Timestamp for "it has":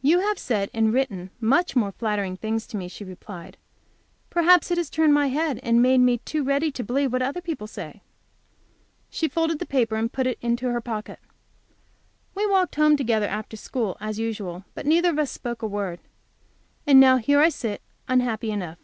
4.72-4.90